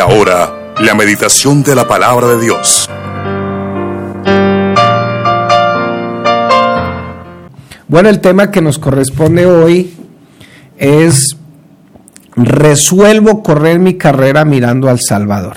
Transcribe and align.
ahora, 0.00 0.74
la 0.80 0.94
meditación 0.94 1.62
de 1.62 1.74
la 1.74 1.86
palabra 1.86 2.28
de 2.28 2.40
Dios. 2.40 2.88
Bueno, 7.86 8.08
el 8.08 8.20
tema 8.20 8.50
que 8.50 8.62
nos 8.62 8.78
corresponde 8.78 9.46
hoy 9.46 9.92
es 10.78 11.36
resuelvo 12.36 13.42
correr 13.42 13.78
mi 13.78 13.94
carrera 13.94 14.44
mirando 14.44 14.88
al 14.88 15.00
Salvador. 15.00 15.56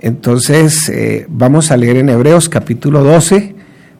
Entonces, 0.00 0.88
eh, 0.88 1.26
vamos 1.28 1.70
a 1.70 1.76
leer 1.76 1.98
en 1.98 2.08
Hebreos 2.08 2.48
capítulo 2.48 3.04
12, 3.04 3.54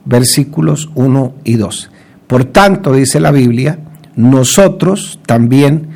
versículos 0.04 0.91
1 0.95 1.34
y 1.45 1.54
2. 1.54 1.91
Por 2.27 2.46
tanto, 2.46 2.92
dice 2.92 3.20
la 3.20 3.30
Biblia, 3.30 3.78
nosotros 4.16 5.20
también, 5.27 5.91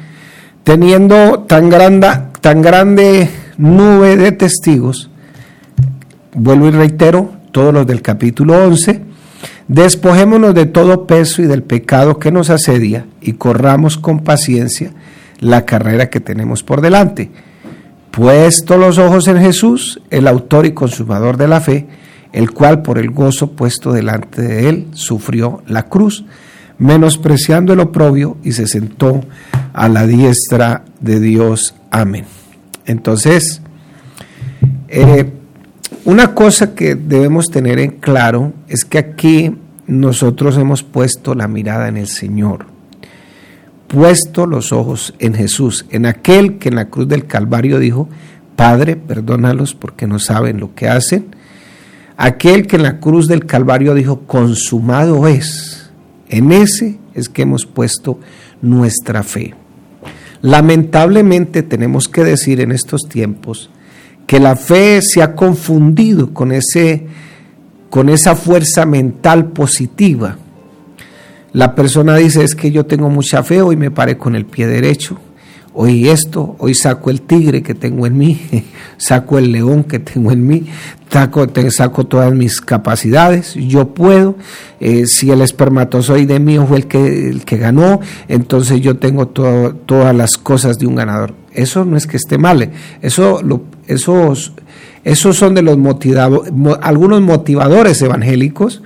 teniendo 0.66 1.44
tan 1.46 1.70
grande, 1.70 2.08
tan 2.40 2.60
grande 2.60 3.30
nube 3.56 4.16
de 4.16 4.32
testigos, 4.32 5.08
vuelvo 6.34 6.66
y 6.66 6.70
reitero, 6.72 7.30
todos 7.52 7.72
los 7.72 7.86
del 7.86 8.02
capítulo 8.02 8.64
11, 8.64 9.00
despojémonos 9.68 10.56
de 10.56 10.66
todo 10.66 11.06
peso 11.06 11.40
y 11.40 11.46
del 11.46 11.62
pecado 11.62 12.18
que 12.18 12.32
nos 12.32 12.50
asedia 12.50 13.06
y 13.20 13.34
corramos 13.34 13.96
con 13.96 14.24
paciencia 14.24 14.90
la 15.38 15.64
carrera 15.64 16.10
que 16.10 16.18
tenemos 16.18 16.64
por 16.64 16.80
delante. 16.80 17.30
Puesto 18.10 18.76
los 18.76 18.98
ojos 18.98 19.28
en 19.28 19.38
Jesús, 19.38 20.02
el 20.10 20.26
autor 20.26 20.66
y 20.66 20.72
consumador 20.72 21.36
de 21.36 21.46
la 21.46 21.60
fe, 21.60 21.86
el 22.32 22.50
cual 22.50 22.82
por 22.82 22.98
el 22.98 23.12
gozo 23.12 23.52
puesto 23.52 23.92
delante 23.92 24.42
de 24.42 24.68
él 24.68 24.88
sufrió 24.94 25.62
la 25.68 25.84
cruz, 25.84 26.24
menospreciando 26.78 27.72
el 27.72 27.80
oprobio 27.80 28.36
y 28.42 28.52
se 28.52 28.66
sentó 28.66 29.22
a 29.72 29.88
la 29.88 30.06
diestra 30.06 30.84
de 31.00 31.20
Dios. 31.20 31.74
Amén. 31.90 32.24
Entonces, 32.86 33.60
eh, 34.88 35.32
una 36.04 36.34
cosa 36.34 36.74
que 36.74 36.94
debemos 36.94 37.50
tener 37.50 37.78
en 37.78 37.92
claro 37.92 38.52
es 38.68 38.84
que 38.84 38.98
aquí 38.98 39.56
nosotros 39.86 40.56
hemos 40.56 40.82
puesto 40.82 41.34
la 41.34 41.48
mirada 41.48 41.88
en 41.88 41.96
el 41.96 42.08
Señor, 42.08 42.66
puesto 43.88 44.46
los 44.46 44.72
ojos 44.72 45.14
en 45.18 45.34
Jesús, 45.34 45.86
en 45.90 46.06
aquel 46.06 46.58
que 46.58 46.68
en 46.68 46.76
la 46.76 46.86
cruz 46.86 47.08
del 47.08 47.26
Calvario 47.26 47.78
dijo, 47.78 48.08
Padre, 48.56 48.96
perdónalos 48.96 49.74
porque 49.74 50.06
no 50.06 50.18
saben 50.18 50.60
lo 50.60 50.74
que 50.74 50.88
hacen, 50.88 51.26
aquel 52.16 52.66
que 52.66 52.76
en 52.76 52.82
la 52.82 52.98
cruz 52.98 53.28
del 53.28 53.46
Calvario 53.46 53.94
dijo, 53.94 54.22
consumado 54.22 55.28
es, 55.28 55.85
en 56.28 56.52
ese 56.52 56.98
es 57.14 57.28
que 57.28 57.42
hemos 57.42 57.66
puesto 57.66 58.18
nuestra 58.62 59.22
fe. 59.22 59.54
Lamentablemente 60.42 61.62
tenemos 61.62 62.08
que 62.08 62.24
decir 62.24 62.60
en 62.60 62.72
estos 62.72 63.02
tiempos 63.08 63.70
que 64.26 64.40
la 64.40 64.56
fe 64.56 65.00
se 65.02 65.22
ha 65.22 65.34
confundido 65.34 66.32
con, 66.34 66.52
ese, 66.52 67.06
con 67.90 68.08
esa 68.08 68.34
fuerza 68.34 68.84
mental 68.84 69.46
positiva. 69.52 70.36
La 71.52 71.74
persona 71.74 72.16
dice 72.16 72.44
es 72.44 72.54
que 72.54 72.70
yo 72.70 72.86
tengo 72.86 73.08
mucha 73.08 73.42
fe, 73.42 73.62
hoy 73.62 73.76
me 73.76 73.90
paré 73.90 74.18
con 74.18 74.34
el 74.34 74.44
pie 74.44 74.66
derecho, 74.66 75.18
hoy 75.78 76.08
esto, 76.08 76.56
hoy 76.58 76.74
saco 76.74 77.10
el 77.10 77.20
tigre 77.20 77.62
que 77.62 77.74
tengo 77.74 78.06
en 78.06 78.16
mí, 78.16 78.40
saco 78.96 79.38
el 79.38 79.52
león 79.52 79.84
que 79.84 79.98
tengo 79.98 80.32
en 80.32 80.46
mí, 80.46 80.66
saco, 81.10 81.46
saco 81.70 82.06
todas 82.06 82.32
mis 82.32 82.62
capacidades, 82.62 83.54
yo 83.54 83.92
puedo, 83.92 84.36
eh, 84.80 85.06
si 85.06 85.30
el 85.30 85.42
espermatozoide 85.42 86.40
mío 86.40 86.66
fue 86.66 86.78
el 86.78 86.86
que, 86.86 87.28
el 87.28 87.44
que 87.44 87.58
ganó, 87.58 88.00
entonces 88.26 88.80
yo 88.80 88.96
tengo 88.96 89.28
todas 89.28 90.16
las 90.16 90.38
cosas 90.38 90.78
de 90.78 90.86
un 90.86 90.96
ganador. 90.96 91.34
Eso 91.52 91.84
no 91.84 91.96
es 91.96 92.06
que 92.06 92.16
esté 92.16 92.38
mal, 92.38 92.70
eso 93.02 93.42
lo, 93.42 93.62
esos, 93.86 94.54
esos 95.04 95.36
son 95.36 95.54
de 95.54 95.62
los 95.62 95.76
motivadores, 95.76 96.52
algunos 96.80 97.20
motivadores 97.20 98.00
evangélicos, 98.00 98.82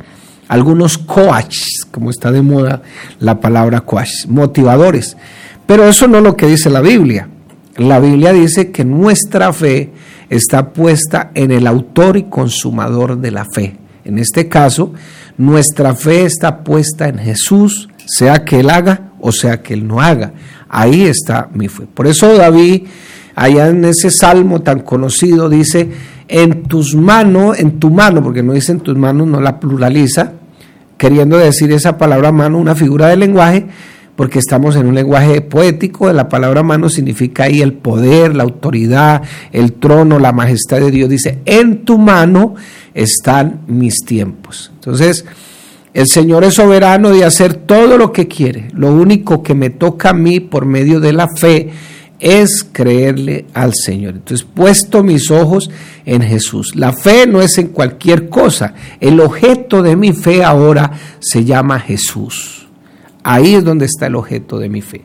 algunos 0.48 0.98
coaches, 0.98 1.86
como 1.92 2.10
está 2.10 2.32
de 2.32 2.42
moda 2.42 2.82
la 3.20 3.38
palabra 3.38 3.82
coach, 3.82 4.26
motivadores 4.26 5.16
pero 5.70 5.86
eso 5.86 6.08
no 6.08 6.18
es 6.18 6.24
lo 6.24 6.36
que 6.36 6.48
dice 6.48 6.68
la 6.68 6.80
Biblia. 6.80 7.28
La 7.76 8.00
Biblia 8.00 8.32
dice 8.32 8.72
que 8.72 8.84
nuestra 8.84 9.52
fe 9.52 9.92
está 10.28 10.72
puesta 10.72 11.30
en 11.32 11.52
el 11.52 11.64
autor 11.68 12.16
y 12.16 12.24
consumador 12.24 13.18
de 13.18 13.30
la 13.30 13.44
fe. 13.44 13.76
En 14.04 14.18
este 14.18 14.48
caso, 14.48 14.92
nuestra 15.38 15.94
fe 15.94 16.24
está 16.24 16.64
puesta 16.64 17.06
en 17.06 17.18
Jesús, 17.18 17.88
sea 18.04 18.44
que 18.44 18.58
Él 18.58 18.68
haga 18.68 19.12
o 19.20 19.30
sea 19.30 19.62
que 19.62 19.74
Él 19.74 19.86
no 19.86 20.00
haga. 20.00 20.32
Ahí 20.68 21.02
está 21.02 21.48
mi 21.54 21.68
fe. 21.68 21.86
Por 21.94 22.08
eso 22.08 22.36
David, 22.36 22.88
allá 23.36 23.68
en 23.68 23.84
ese 23.84 24.10
salmo 24.10 24.62
tan 24.62 24.80
conocido, 24.80 25.48
dice, 25.48 25.88
en 26.26 26.64
tus 26.64 26.96
manos, 26.96 27.60
en 27.60 27.78
tu 27.78 27.90
mano, 27.90 28.24
porque 28.24 28.42
no 28.42 28.54
dice 28.54 28.72
en 28.72 28.80
tus 28.80 28.96
manos, 28.96 29.28
no 29.28 29.40
la 29.40 29.60
pluraliza, 29.60 30.32
queriendo 30.98 31.38
decir 31.38 31.70
esa 31.70 31.96
palabra 31.96 32.32
mano, 32.32 32.58
una 32.58 32.74
figura 32.74 33.06
de 33.06 33.18
lenguaje, 33.18 33.68
porque 34.20 34.38
estamos 34.38 34.76
en 34.76 34.86
un 34.86 34.94
lenguaje 34.94 35.40
poético, 35.40 36.12
la 36.12 36.28
palabra 36.28 36.62
mano 36.62 36.90
significa 36.90 37.44
ahí 37.44 37.62
el 37.62 37.72
poder, 37.72 38.36
la 38.36 38.42
autoridad, 38.42 39.22
el 39.50 39.72
trono, 39.72 40.18
la 40.18 40.30
majestad 40.30 40.80
de 40.80 40.90
Dios. 40.90 41.08
Dice, 41.08 41.38
en 41.46 41.86
tu 41.86 41.96
mano 41.96 42.54
están 42.92 43.62
mis 43.66 44.04
tiempos. 44.04 44.72
Entonces, 44.74 45.24
el 45.94 46.06
Señor 46.06 46.44
es 46.44 46.56
soberano 46.56 47.08
de 47.08 47.24
hacer 47.24 47.54
todo 47.54 47.96
lo 47.96 48.12
que 48.12 48.28
quiere. 48.28 48.68
Lo 48.74 48.92
único 48.92 49.42
que 49.42 49.54
me 49.54 49.70
toca 49.70 50.10
a 50.10 50.12
mí 50.12 50.38
por 50.38 50.66
medio 50.66 51.00
de 51.00 51.14
la 51.14 51.26
fe 51.26 51.70
es 52.18 52.68
creerle 52.70 53.46
al 53.54 53.72
Señor. 53.74 54.16
Entonces, 54.16 54.46
puesto 54.54 55.02
mis 55.02 55.30
ojos 55.30 55.70
en 56.04 56.20
Jesús. 56.20 56.76
La 56.76 56.92
fe 56.92 57.26
no 57.26 57.40
es 57.40 57.56
en 57.56 57.68
cualquier 57.68 58.28
cosa. 58.28 58.74
El 59.00 59.18
objeto 59.18 59.80
de 59.80 59.96
mi 59.96 60.12
fe 60.12 60.44
ahora 60.44 60.90
se 61.20 61.46
llama 61.46 61.80
Jesús. 61.80 62.66
Ahí 63.22 63.54
es 63.54 63.64
donde 63.64 63.86
está 63.86 64.06
el 64.06 64.16
objeto 64.16 64.58
de 64.58 64.68
mi 64.68 64.82
fe. 64.82 65.02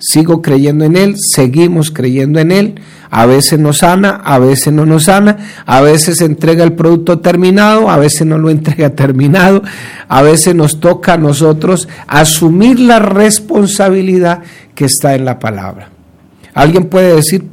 Sigo 0.00 0.42
creyendo 0.42 0.84
en 0.84 0.96
Él, 0.96 1.16
seguimos 1.18 1.90
creyendo 1.90 2.38
en 2.38 2.52
Él. 2.52 2.80
A 3.10 3.26
veces 3.26 3.58
nos 3.58 3.78
sana, 3.78 4.20
a 4.24 4.38
veces 4.38 4.72
no 4.72 4.86
nos 4.86 5.04
sana, 5.04 5.38
a 5.66 5.80
veces 5.80 6.20
entrega 6.20 6.62
el 6.62 6.74
producto 6.74 7.18
terminado, 7.18 7.90
a 7.90 7.96
veces 7.96 8.26
no 8.26 8.38
lo 8.38 8.50
entrega 8.50 8.90
terminado, 8.90 9.62
a 10.08 10.22
veces 10.22 10.54
nos 10.54 10.78
toca 10.78 11.14
a 11.14 11.18
nosotros 11.18 11.88
asumir 12.06 12.78
la 12.78 13.00
responsabilidad 13.00 14.42
que 14.74 14.84
está 14.84 15.14
en 15.14 15.24
la 15.24 15.38
palabra. 15.38 15.97
Alguien 16.58 16.86
puede 16.86 17.14
decir, 17.14 17.44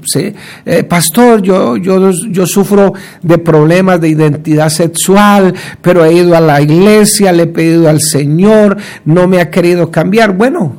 eh, 0.65 0.83
pastor, 0.83 1.43
yo, 1.43 1.77
yo, 1.77 2.09
yo 2.09 2.47
sufro 2.47 2.93
de 3.21 3.37
problemas 3.37 4.01
de 4.01 4.09
identidad 4.09 4.69
sexual, 4.69 5.53
pero 5.79 6.03
he 6.03 6.13
ido 6.13 6.35
a 6.35 6.41
la 6.41 6.59
iglesia, 6.59 7.31
le 7.31 7.43
he 7.43 7.47
pedido 7.47 7.87
al 7.87 8.01
Señor, 8.01 8.77
no 9.05 9.27
me 9.27 9.41
ha 9.41 9.51
querido 9.51 9.91
cambiar. 9.91 10.35
Bueno, 10.35 10.75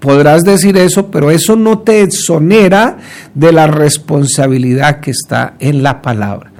podrás 0.00 0.42
decir 0.42 0.76
eso, 0.78 1.12
pero 1.12 1.30
eso 1.30 1.54
no 1.54 1.78
te 1.78 2.02
exonera 2.02 2.98
de 3.36 3.52
la 3.52 3.68
responsabilidad 3.68 4.98
que 4.98 5.12
está 5.12 5.54
en 5.60 5.84
la 5.84 6.02
palabra. 6.02 6.50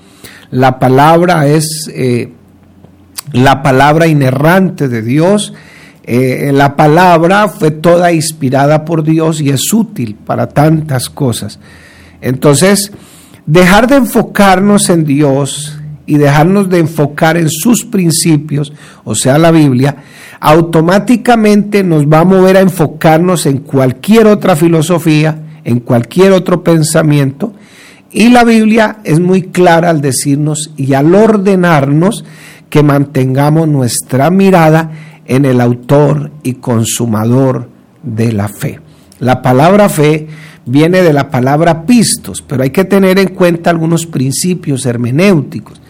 La 0.52 0.78
palabra 0.78 1.48
es 1.48 1.90
eh, 1.92 2.32
la 3.32 3.64
palabra 3.64 4.06
inerrante 4.06 4.86
de 4.86 5.02
Dios 5.02 5.54
eh, 6.12 6.50
la 6.52 6.74
palabra 6.74 7.46
fue 7.46 7.70
toda 7.70 8.10
inspirada 8.10 8.84
por 8.84 9.04
Dios 9.04 9.40
y 9.40 9.50
es 9.50 9.72
útil 9.72 10.16
para 10.16 10.48
tantas 10.48 11.08
cosas. 11.08 11.60
Entonces, 12.20 12.90
dejar 13.46 13.86
de 13.86 13.94
enfocarnos 13.94 14.90
en 14.90 15.04
Dios 15.04 15.78
y 16.06 16.18
dejarnos 16.18 16.68
de 16.68 16.80
enfocar 16.80 17.36
en 17.36 17.48
sus 17.48 17.84
principios, 17.84 18.72
o 19.04 19.14
sea, 19.14 19.38
la 19.38 19.52
Biblia, 19.52 19.98
automáticamente 20.40 21.84
nos 21.84 22.06
va 22.06 22.18
a 22.18 22.24
mover 22.24 22.56
a 22.56 22.60
enfocarnos 22.62 23.46
en 23.46 23.58
cualquier 23.58 24.26
otra 24.26 24.56
filosofía, 24.56 25.38
en 25.62 25.78
cualquier 25.78 26.32
otro 26.32 26.64
pensamiento. 26.64 27.52
Y 28.10 28.30
la 28.30 28.42
Biblia 28.42 28.96
es 29.04 29.20
muy 29.20 29.42
clara 29.42 29.90
al 29.90 30.00
decirnos 30.00 30.72
y 30.76 30.94
al 30.94 31.14
ordenarnos 31.14 32.24
que 32.68 32.82
mantengamos 32.82 33.68
nuestra 33.68 34.30
mirada 34.30 34.90
en 35.30 35.44
el 35.44 35.60
autor 35.60 36.32
y 36.42 36.54
consumador 36.54 37.68
de 38.02 38.32
la 38.32 38.48
fe. 38.48 38.80
La 39.20 39.42
palabra 39.42 39.88
fe 39.88 40.26
viene 40.66 41.02
de 41.02 41.12
la 41.12 41.30
palabra 41.30 41.86
pistos, 41.86 42.42
pero 42.42 42.64
hay 42.64 42.70
que 42.70 42.84
tener 42.84 43.16
en 43.20 43.28
cuenta 43.28 43.70
algunos 43.70 44.06
principios 44.06 44.86
hermenéuticos. 44.86 45.80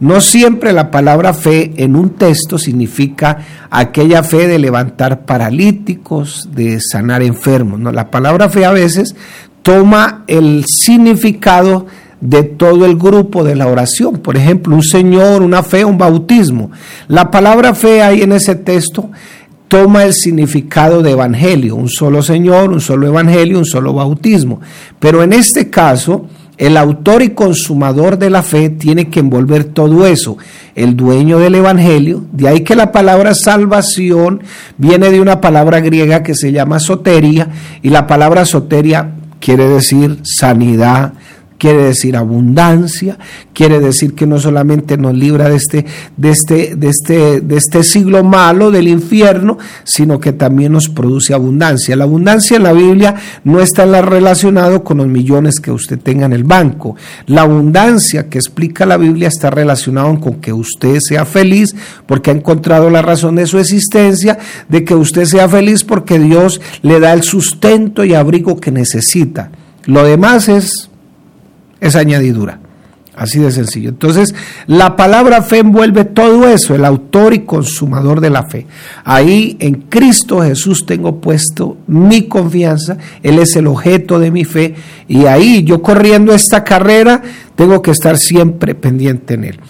No 0.00 0.22
siempre 0.22 0.72
la 0.72 0.90
palabra 0.90 1.34
fe 1.34 1.72
en 1.76 1.96
un 1.96 2.14
texto 2.14 2.56
significa 2.56 3.68
aquella 3.68 4.22
fe 4.22 4.48
de 4.48 4.58
levantar 4.58 5.26
paralíticos, 5.26 6.48
de 6.54 6.80
sanar 6.80 7.22
enfermos. 7.22 7.78
No, 7.78 7.92
la 7.92 8.10
palabra 8.10 8.48
fe 8.48 8.64
a 8.64 8.72
veces 8.72 9.14
toma 9.62 10.24
el 10.28 10.64
significado 10.66 11.84
de 12.20 12.42
todo 12.42 12.84
el 12.84 12.96
grupo 12.96 13.44
de 13.44 13.54
la 13.54 13.66
oración. 13.66 14.18
Por 14.18 14.36
ejemplo, 14.36 14.74
un 14.74 14.82
Señor, 14.82 15.42
una 15.42 15.62
fe, 15.62 15.84
un 15.84 15.98
bautismo. 15.98 16.70
La 17.06 17.30
palabra 17.30 17.74
fe 17.74 18.02
ahí 18.02 18.22
en 18.22 18.32
ese 18.32 18.54
texto 18.54 19.10
toma 19.68 20.04
el 20.04 20.14
significado 20.14 21.02
de 21.02 21.10
evangelio, 21.10 21.76
un 21.76 21.88
solo 21.88 22.22
Señor, 22.22 22.70
un 22.70 22.80
solo 22.80 23.06
evangelio, 23.06 23.58
un 23.58 23.66
solo 23.66 23.92
bautismo. 23.92 24.60
Pero 24.98 25.22
en 25.22 25.32
este 25.32 25.68
caso, 25.68 26.26
El 26.58 26.76
autor 26.76 27.22
y 27.22 27.30
consumador 27.30 28.18
de 28.18 28.30
la 28.30 28.42
fe 28.42 28.68
tiene 28.68 29.08
que 29.08 29.20
envolver 29.20 29.62
todo 29.62 30.04
eso, 30.06 30.38
el 30.74 30.96
dueño 30.96 31.38
del 31.38 31.54
Evangelio. 31.54 32.24
De 32.32 32.48
ahí 32.48 32.64
que 32.64 32.74
la 32.74 32.90
palabra 32.90 33.32
salvación 33.32 34.42
viene 34.76 35.12
de 35.12 35.20
una 35.20 35.40
palabra 35.40 35.78
griega 35.78 36.24
que 36.24 36.34
se 36.34 36.50
llama 36.50 36.80
soteria, 36.80 37.48
y 37.80 37.90
la 37.90 38.08
palabra 38.08 38.44
soteria 38.44 39.12
quiere 39.38 39.68
decir 39.68 40.18
sanidad, 40.24 41.12
quiere 41.58 41.84
decir 41.84 42.16
abundancia, 42.16 43.18
quiere 43.52 43.80
decir 43.80 44.14
que 44.14 44.26
no 44.26 44.38
solamente 44.38 44.96
nos 44.96 45.14
libra 45.14 45.48
de 45.48 45.56
este, 45.56 45.84
de 46.16 46.30
este, 46.30 46.76
de 46.76 46.88
este, 46.88 47.40
de 47.40 47.56
este 47.56 47.82
siglo 47.82 48.22
malo 48.24 48.70
del 48.70 48.88
infierno, 48.88 49.58
sino 49.84 50.20
que 50.20 50.32
también 50.32 50.72
nos 50.72 50.88
produce 50.88 51.34
abundancia. 51.34 51.96
La 51.96 52.04
abundancia 52.04 52.56
en 52.56 52.62
la 52.62 52.72
Biblia 52.72 53.16
no 53.44 53.60
está 53.60 53.84
relacionado 54.00 54.84
con 54.84 54.98
los 54.98 55.08
millones 55.08 55.60
que 55.60 55.72
usted 55.72 55.98
tenga 55.98 56.26
en 56.26 56.32
el 56.32 56.44
banco. 56.44 56.96
La 57.26 57.42
abundancia 57.42 58.28
que 58.28 58.38
explica 58.38 58.86
la 58.86 58.96
Biblia 58.96 59.28
está 59.28 59.50
relacionado 59.50 60.20
con 60.20 60.34
que 60.34 60.52
usted 60.52 60.98
sea 61.00 61.24
feliz 61.24 61.74
porque 62.06 62.30
ha 62.30 62.34
encontrado 62.34 62.88
la 62.90 63.02
razón 63.02 63.34
de 63.34 63.46
su 63.46 63.58
existencia, 63.58 64.38
de 64.68 64.84
que 64.84 64.94
usted 64.94 65.24
sea 65.24 65.48
feliz 65.48 65.82
porque 65.82 66.18
Dios 66.18 66.60
le 66.82 67.00
da 67.00 67.12
el 67.12 67.24
sustento 67.24 68.04
y 68.04 68.14
abrigo 68.14 68.60
que 68.60 68.70
necesita. 68.70 69.50
Lo 69.84 70.04
demás 70.04 70.48
es 70.48 70.90
es 71.80 71.96
añadidura. 71.96 72.60
Así 73.18 73.40
de 73.40 73.50
sencillo. 73.50 73.88
Entonces, 73.88 74.32
la 74.68 74.94
palabra 74.94 75.42
fe 75.42 75.58
envuelve 75.58 76.04
todo 76.04 76.48
eso, 76.48 76.76
el 76.76 76.84
autor 76.84 77.34
y 77.34 77.40
consumador 77.40 78.20
de 78.20 78.30
la 78.30 78.44
fe. 78.44 78.64
Ahí 79.04 79.56
en 79.58 79.74
Cristo 79.88 80.40
Jesús 80.40 80.86
tengo 80.86 81.20
puesto 81.20 81.78
mi 81.88 82.28
confianza, 82.28 82.96
Él 83.24 83.40
es 83.40 83.56
el 83.56 83.66
objeto 83.66 84.20
de 84.20 84.30
mi 84.30 84.44
fe 84.44 84.76
y 85.08 85.26
ahí 85.26 85.64
yo 85.64 85.82
corriendo 85.82 86.32
esta 86.32 86.62
carrera 86.62 87.20
tengo 87.56 87.82
que 87.82 87.90
estar 87.90 88.18
siempre 88.18 88.76
pendiente 88.76 89.34
en 89.34 89.44
Él. 89.44 89.60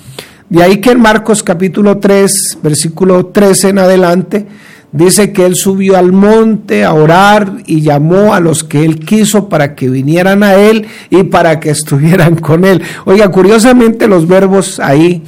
De 0.50 0.62
ahí 0.62 0.78
que 0.78 0.90
en 0.90 1.00
Marcos 1.00 1.42
capítulo 1.42 1.96
3, 1.96 2.58
versículo 2.62 3.26
13 3.26 3.70
en 3.70 3.78
adelante, 3.78 4.46
Dice 4.90 5.32
que 5.32 5.44
él 5.44 5.54
subió 5.54 5.98
al 5.98 6.12
monte 6.12 6.84
a 6.84 6.94
orar 6.94 7.58
y 7.66 7.82
llamó 7.82 8.32
a 8.32 8.40
los 8.40 8.64
que 8.64 8.84
él 8.84 8.98
quiso 9.00 9.48
para 9.48 9.74
que 9.74 9.90
vinieran 9.90 10.42
a 10.42 10.54
él 10.54 10.86
y 11.10 11.24
para 11.24 11.60
que 11.60 11.70
estuvieran 11.70 12.36
con 12.36 12.64
él. 12.64 12.82
Oiga, 13.04 13.30
curiosamente 13.30 14.08
los 14.08 14.26
verbos 14.26 14.80
ahí 14.80 15.22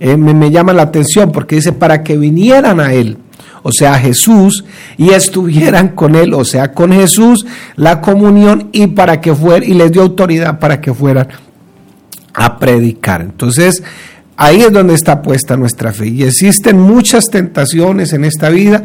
eh, 0.00 0.16
me, 0.16 0.32
me 0.32 0.50
llaman 0.50 0.76
la 0.76 0.82
atención 0.82 1.30
porque 1.30 1.56
dice 1.56 1.72
para 1.72 2.02
que 2.02 2.16
vinieran 2.16 2.80
a 2.80 2.94
él 2.94 3.18
o 3.62 3.70
sea, 3.70 3.94
Jesús, 3.98 4.64
y 4.96 5.10
estuvieran 5.10 5.88
con 5.94 6.14
él, 6.14 6.34
o 6.34 6.44
sea, 6.44 6.72
con 6.72 6.92
Jesús, 6.92 7.46
la 7.76 8.00
comunión 8.00 8.68
y 8.72 8.88
para 8.88 9.20
que 9.20 9.34
fuera, 9.34 9.64
y 9.64 9.74
les 9.74 9.92
dio 9.92 10.02
autoridad 10.02 10.58
para 10.58 10.80
que 10.80 10.92
fueran 10.92 11.28
a 12.34 12.58
predicar. 12.58 13.22
Entonces, 13.22 13.82
Ahí 14.42 14.60
es 14.62 14.72
donde 14.72 14.94
está 14.94 15.22
puesta 15.22 15.56
nuestra 15.56 15.92
fe. 15.92 16.08
Y 16.08 16.24
existen 16.24 16.76
muchas 16.76 17.26
tentaciones 17.30 18.12
en 18.12 18.24
esta 18.24 18.48
vida, 18.48 18.82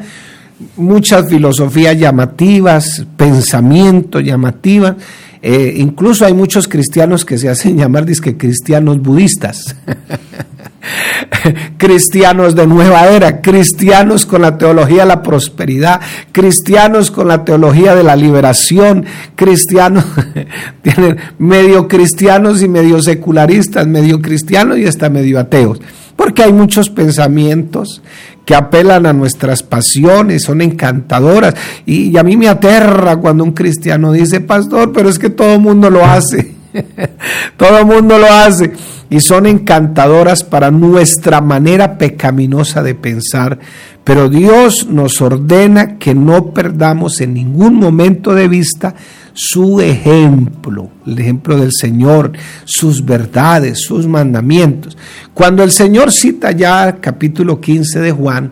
muchas 0.75 1.27
filosofías 1.27 1.97
llamativas, 1.97 3.07
pensamientos 3.17 4.23
llamativos. 4.23 4.93
Eh, 5.41 5.73
incluso 5.77 6.27
hay 6.27 6.35
muchos 6.35 6.67
cristianos 6.67 7.25
que 7.25 7.39
se 7.39 7.49
hacen 7.49 7.75
llamar 7.79 8.05
disque 8.05 8.37
cristianos 8.37 9.01
budistas. 9.01 9.75
cristianos 11.77 12.55
de 12.55 12.67
nueva 12.67 13.07
era, 13.07 13.41
cristianos 13.41 14.25
con 14.25 14.41
la 14.41 14.57
teología 14.57 15.01
de 15.01 15.07
la 15.07 15.21
prosperidad, 15.21 16.01
cristianos 16.31 17.11
con 17.11 17.27
la 17.27 17.43
teología 17.43 17.95
de 17.95 18.03
la 18.03 18.15
liberación, 18.15 19.05
cristianos, 19.35 20.05
tienen 20.81 21.17
medio 21.37 21.87
cristianos 21.87 22.61
y 22.61 22.67
medio 22.67 23.01
secularistas, 23.01 23.87
medio 23.87 24.21
cristianos 24.21 24.77
y 24.77 24.85
hasta 24.85 25.09
medio 25.09 25.39
ateos. 25.39 25.79
Porque 26.15 26.41
hay 26.41 26.51
muchos 26.51 26.89
pensamientos 26.89 28.01
que 28.43 28.55
apelan 28.55 29.05
a 29.05 29.13
nuestras 29.13 29.61
pasiones, 29.61 30.43
son 30.43 30.61
encantadoras. 30.61 31.53
Y, 31.85 32.09
y 32.09 32.17
a 32.17 32.23
mí 32.23 32.37
me 32.37 32.47
aterra 32.47 33.17
cuando 33.17 33.43
un 33.43 33.51
cristiano 33.51 34.11
dice, 34.11 34.41
pastor, 34.41 34.91
pero 34.93 35.09
es 35.09 35.19
que 35.19 35.29
todo 35.29 35.53
el 35.53 35.59
mundo 35.59 35.91
lo 35.91 36.03
hace. 36.03 36.56
todo 37.57 37.79
el 37.79 37.85
mundo 37.85 38.17
lo 38.17 38.27
hace 38.27 38.73
y 39.09 39.19
son 39.19 39.45
encantadoras 39.45 40.43
para 40.43 40.71
nuestra 40.71 41.41
manera 41.41 41.97
pecaminosa 41.97 42.83
de 42.83 42.95
pensar, 42.95 43.59
pero 44.03 44.29
Dios 44.29 44.87
nos 44.89 45.21
ordena 45.21 45.97
que 45.97 46.13
no 46.13 46.51
perdamos 46.51 47.21
en 47.21 47.33
ningún 47.33 47.75
momento 47.75 48.33
de 48.33 48.47
vista 48.47 48.95
su 49.33 49.81
ejemplo, 49.81 50.89
el 51.05 51.19
ejemplo 51.19 51.57
del 51.57 51.71
Señor, 51.71 52.31
sus 52.65 53.05
verdades, 53.05 53.81
sus 53.81 54.07
mandamientos. 54.07 54.97
Cuando 55.33 55.63
el 55.63 55.71
Señor 55.71 56.11
cita 56.11 56.51
ya 56.51 56.97
capítulo 56.99 57.61
15 57.61 57.99
de 57.99 58.11
Juan, 58.11 58.51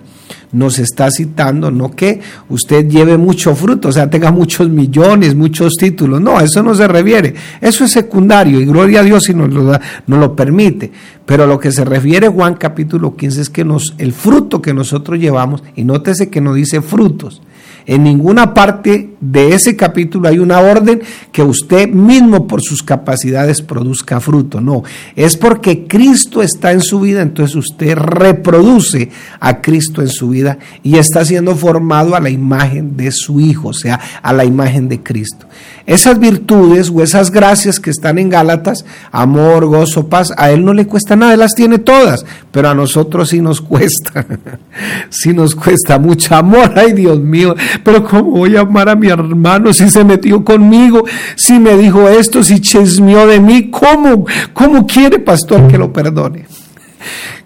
nos 0.55 0.79
está 0.79 1.11
citando, 1.11 1.69
no 1.69 1.91
que 1.91 2.21
usted 2.49 2.87
lleve 2.87 3.17
mucho 3.17 3.53
fruto, 3.55 3.89
o 3.89 3.91
sea, 3.91 4.09
tenga 4.09 4.31
muchos 4.31 4.69
millones, 4.69 5.35
muchos 5.35 5.73
títulos, 5.73 6.21
no, 6.21 6.39
eso 6.39 6.63
no 6.63 6.73
se 6.73 6.87
refiere, 6.87 7.35
eso 7.59 7.83
es 7.83 7.91
secundario 7.91 8.61
y 8.61 8.65
gloria 8.65 9.01
a 9.01 9.03
Dios 9.03 9.25
si 9.25 9.33
nos 9.33 9.53
lo, 9.53 9.65
da, 9.65 9.81
nos 10.07 10.19
lo 10.19 10.35
permite, 10.35 10.91
pero 11.25 11.45
lo 11.45 11.59
que 11.59 11.71
se 11.71 11.83
refiere 11.83 12.29
Juan 12.29 12.55
capítulo 12.55 13.15
15 13.15 13.41
es 13.41 13.49
que 13.49 13.65
nos, 13.65 13.95
el 13.97 14.13
fruto 14.13 14.61
que 14.61 14.73
nosotros 14.73 15.19
llevamos, 15.19 15.61
y 15.75 15.83
nótese 15.83 16.29
que 16.29 16.39
no 16.39 16.53
dice 16.53 16.81
frutos, 16.81 17.41
en 17.85 18.03
ninguna 18.03 18.53
parte 18.53 19.14
de 19.31 19.53
ese 19.53 19.75
capítulo 19.75 20.27
hay 20.27 20.39
una 20.39 20.59
orden 20.59 21.01
que 21.31 21.41
usted 21.41 21.89
mismo 21.89 22.47
por 22.47 22.61
sus 22.61 22.83
capacidades 22.83 23.61
produzca 23.61 24.19
fruto. 24.19 24.61
No, 24.61 24.83
es 25.15 25.37
porque 25.37 25.87
Cristo 25.87 26.41
está 26.41 26.71
en 26.71 26.81
su 26.81 26.99
vida, 26.99 27.21
entonces 27.21 27.55
usted 27.55 27.95
reproduce 27.95 29.09
a 29.39 29.61
Cristo 29.61 30.01
en 30.01 30.09
su 30.09 30.29
vida 30.29 30.57
y 30.83 30.97
está 30.97 31.25
siendo 31.25 31.55
formado 31.55 32.15
a 32.15 32.19
la 32.19 32.29
imagen 32.29 32.95
de 32.95 33.11
su 33.11 33.39
Hijo, 33.39 33.69
o 33.69 33.73
sea, 33.73 33.99
a 34.21 34.33
la 34.33 34.45
imagen 34.45 34.87
de 34.87 35.01
Cristo. 35.01 35.47
Esas 35.85 36.17
virtudes 36.19 36.89
o 36.89 37.03
esas 37.03 37.29
gracias 37.29 37.79
que 37.79 37.91
están 37.91 38.17
en 38.17 38.29
Gálatas, 38.29 38.85
amor, 39.11 39.65
gozo, 39.65 40.09
paz, 40.09 40.33
a 40.35 40.49
Él 40.49 40.65
no 40.65 40.73
le 40.73 40.87
cuesta 40.87 41.15
nada, 41.15 41.33
Él 41.33 41.39
las 41.39 41.53
tiene 41.53 41.77
todas, 41.77 42.25
pero 42.51 42.69
a 42.69 42.73
nosotros 42.73 43.29
sí 43.29 43.39
nos 43.39 43.61
cuesta, 43.61 44.25
sí 45.09 45.31
nos 45.31 45.53
cuesta 45.53 45.99
mucho 45.99 46.35
amor, 46.35 46.73
ay 46.75 46.93
Dios 46.93 47.19
mío, 47.19 47.55
pero 47.83 48.03
¿cómo 48.03 48.31
voy 48.31 48.55
a 48.55 48.61
amar 48.61 48.89
a 48.89 48.95
mi 48.95 49.09
hermano 49.19 49.73
si 49.73 49.89
se 49.89 50.03
metió 50.03 50.43
conmigo, 50.43 51.03
si 51.35 51.59
me 51.59 51.75
dijo 51.77 52.07
esto, 52.07 52.43
si 52.43 52.59
chismeó 52.59 53.27
de 53.27 53.39
mí? 53.39 53.69
¿Cómo? 53.69 54.25
¿Cómo 54.53 54.85
quiere, 54.85 55.19
pastor, 55.19 55.67
que 55.67 55.77
lo 55.77 55.91
perdone? 55.91 56.45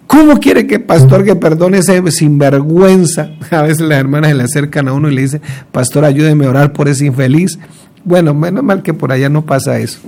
¿Cómo 0.09 0.39
quiere 0.39 0.65
que 0.65 0.79
pastor 0.79 1.23
que 1.23 1.35
perdone 1.35 1.77
ese 1.77 2.01
sinvergüenza? 2.09 3.29
A 3.51 3.61
veces 3.61 3.81
las 3.81 3.99
hermanas 3.99 4.31
se 4.31 4.37
le 4.37 4.43
acercan 4.43 4.87
a 4.87 4.93
uno 4.93 5.07
y 5.07 5.13
le 5.13 5.21
dicen, 5.21 5.41
pastor, 5.71 6.03
ayúdeme 6.03 6.47
a 6.47 6.49
orar 6.49 6.73
por 6.73 6.87
ese 6.87 7.05
infeliz. 7.05 7.59
Bueno, 8.03 8.33
menos 8.33 8.63
mal 8.63 8.81
que 8.81 8.95
por 8.95 9.11
allá 9.11 9.29
no 9.29 9.45
pasa 9.45 9.77
eso. 9.77 9.99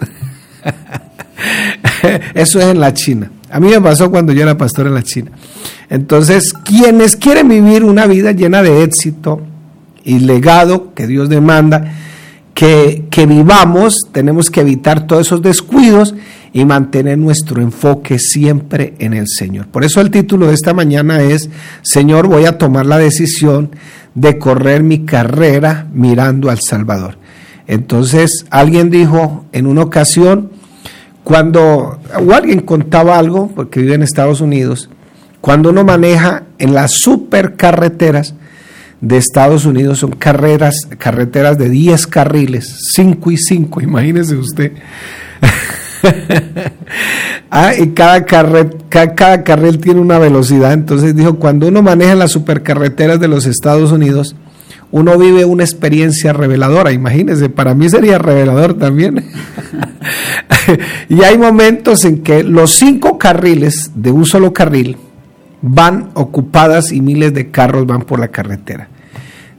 eso 2.33 2.59
es 2.59 2.65
en 2.65 2.79
la 2.79 2.93
China. 2.95 3.29
A 3.51 3.59
mí 3.59 3.69
me 3.69 3.79
pasó 3.79 4.09
cuando 4.09 4.33
yo 4.33 4.41
era 4.41 4.57
pastor 4.57 4.87
en 4.87 4.95
la 4.95 5.03
China. 5.03 5.31
Entonces, 5.87 6.51
quienes 6.53 7.15
quieren 7.15 7.47
vivir 7.47 7.83
una 7.83 8.07
vida 8.07 8.31
llena 8.31 8.63
de 8.63 8.83
éxito 8.83 9.41
y 10.03 10.19
legado 10.19 10.93
que 10.93 11.07
Dios 11.07 11.29
demanda, 11.29 11.93
que, 12.53 13.05
que 13.09 13.25
vivamos, 13.25 13.99
tenemos 14.11 14.49
que 14.49 14.61
evitar 14.61 15.07
todos 15.07 15.27
esos 15.27 15.41
descuidos 15.41 16.15
y 16.53 16.65
mantener 16.65 17.17
nuestro 17.17 17.61
enfoque 17.61 18.19
siempre 18.19 18.93
en 18.99 19.13
el 19.13 19.27
Señor. 19.27 19.67
Por 19.67 19.83
eso 19.83 20.01
el 20.01 20.11
título 20.11 20.47
de 20.47 20.53
esta 20.53 20.73
mañana 20.73 21.21
es, 21.21 21.49
Señor, 21.81 22.27
voy 22.27 22.45
a 22.45 22.57
tomar 22.57 22.85
la 22.85 22.97
decisión 22.97 23.71
de 24.15 24.37
correr 24.37 24.83
mi 24.83 25.05
carrera 25.05 25.87
mirando 25.93 26.49
al 26.49 26.59
Salvador. 26.59 27.17
Entonces 27.67 28.45
alguien 28.49 28.89
dijo 28.89 29.45
en 29.53 29.65
una 29.65 29.83
ocasión, 29.83 30.51
cuando, 31.23 31.99
o 32.19 32.33
alguien 32.33 32.61
contaba 32.61 33.17
algo, 33.17 33.49
porque 33.55 33.79
vive 33.79 33.93
en 33.93 34.03
Estados 34.03 34.41
Unidos, 34.41 34.89
cuando 35.39 35.69
uno 35.69 35.83
maneja 35.83 36.43
en 36.57 36.73
las 36.73 36.91
supercarreteras 36.91 38.35
de 39.01 39.17
Estados 39.17 39.65
Unidos, 39.65 39.99
son 39.99 40.11
carreras, 40.11 40.75
carreteras 40.97 41.57
de 41.57 41.69
10 41.69 42.07
carriles, 42.07 42.91
5 42.93 43.31
y 43.31 43.37
5, 43.37 43.81
imagínese 43.81 44.35
usted. 44.35 44.73
ah, 47.51 47.73
y 47.77 47.87
cada, 47.89 48.25
cada 48.25 49.43
carril 49.43 49.79
tiene 49.79 49.99
una 49.99 50.19
velocidad. 50.19 50.73
Entonces 50.73 51.15
dijo, 51.15 51.37
cuando 51.37 51.67
uno 51.67 51.81
maneja 51.81 52.15
las 52.15 52.31
supercarreteras 52.31 53.19
de 53.19 53.27
los 53.27 53.47
Estados 53.47 53.91
Unidos, 53.91 54.35
uno 54.91 55.17
vive 55.17 55.45
una 55.45 55.63
experiencia 55.63 56.33
reveladora, 56.33 56.91
imagínense, 56.91 57.49
para 57.49 57.73
mí 57.73 57.89
sería 57.89 58.17
revelador 58.17 58.75
también. 58.75 59.25
y 61.09 61.23
hay 61.23 61.37
momentos 61.37 62.03
en 62.05 62.21
que 62.21 62.43
los 62.43 62.71
cinco 62.71 63.17
carriles 63.17 63.91
de 63.95 64.11
un 64.11 64.25
solo 64.25 64.53
carril 64.53 64.97
van 65.61 66.09
ocupadas 66.15 66.91
y 66.91 67.01
miles 67.01 67.33
de 67.33 67.51
carros 67.51 67.85
van 67.85 68.01
por 68.01 68.19
la 68.19 68.27
carretera. 68.27 68.89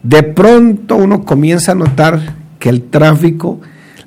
De 0.03 0.23
pronto 0.23 0.97
uno 0.97 1.25
comienza 1.25 1.73
a 1.73 1.77
notar 1.77 2.35
que 2.59 2.69
el 2.69 2.83
tráfico, 2.83 3.61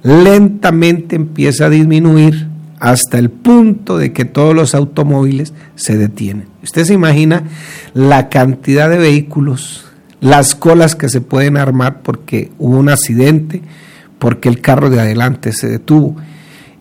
lentamente 0.03 1.15
empieza 1.15 1.65
a 1.65 1.69
disminuir 1.69 2.47
hasta 2.79 3.17
el 3.17 3.29
punto 3.29 3.97
de 3.97 4.13
que 4.13 4.25
todos 4.25 4.53
los 4.53 4.75
automóviles 4.75 5.53
se 5.75 5.97
detienen. 5.97 6.47
Usted 6.63 6.85
se 6.85 6.93
imagina 6.93 7.43
la 7.93 8.29
cantidad 8.29 8.89
de 8.89 8.97
vehículos, 8.97 9.85
las 10.21 10.55
colas 10.55 10.95
que 10.95 11.09
se 11.09 11.21
pueden 11.21 11.57
armar 11.57 12.01
porque 12.01 12.51
hubo 12.59 12.77
un 12.77 12.89
accidente, 12.89 13.61
porque 14.19 14.47
el 14.47 14.61
carro 14.61 14.89
de 14.89 14.99
adelante 14.99 15.51
se 15.51 15.67
detuvo. 15.67 16.15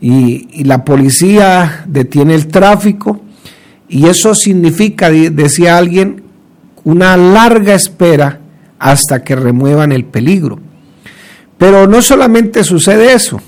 Y, 0.01 0.63
la 0.65 0.85
policía 0.85 1.85
detiene 1.87 2.35
el 2.35 2.49
tráfico 2.49 3.23
y 3.89 4.07
eso 4.07 4.35
significa, 4.35 5.11
decía 5.11 5.79
alguien, 5.79 6.23
una 6.85 7.17
larga 7.17 7.75
espera 7.75 8.41
hasta 8.79 9.23
que 9.23 9.37
remuevan 9.37 9.93
el 9.93 10.05
peligro. 10.05 10.59
Pero 11.59 11.87
no 11.87 12.03
solamente 12.03 12.65
sucede 12.65 13.13
eso, 13.13 13.41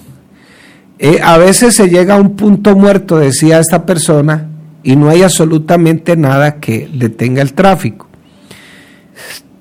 eh, 0.99 1.21
a 1.23 1.37
veces 1.37 1.75
se 1.75 1.89
llega 1.89 2.15
a 2.15 2.21
un 2.21 2.37
punto 2.37 2.75
muerto, 2.75 3.19
decía 3.19 3.59
esta 3.59 3.85
persona, 3.85 4.49
y 4.83 4.97
no 4.97 5.11
hay 5.11 5.23
absolutamente 5.23 6.17
nada 6.17 6.61
que 6.61 6.89
detenga 6.93 7.43
el 7.43 7.53
tráfico. 7.53 8.07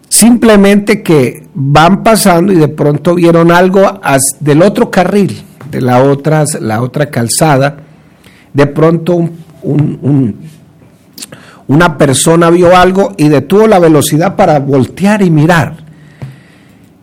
Simplemente 0.07 1.01
que 1.01 1.47
van 1.53 2.03
pasando 2.03 2.53
y 2.53 2.57
de 2.57 2.67
pronto 2.67 3.15
vieron 3.15 3.51
algo 3.51 3.99
del 4.39 4.61
otro 4.61 4.89
carril, 4.89 5.43
de 5.69 5.81
la 5.81 6.03
otra, 6.03 6.45
la 6.61 6.81
otra 6.81 7.09
calzada, 7.09 7.77
de 8.53 8.67
pronto 8.67 9.29
una 11.67 11.97
persona 11.97 12.49
vio 12.49 12.75
algo 12.75 13.13
y 13.17 13.29
detuvo 13.29 13.67
la 13.67 13.79
velocidad 13.79 14.35
para 14.35 14.59
voltear 14.59 15.21
y 15.21 15.29
mirar. 15.29 15.77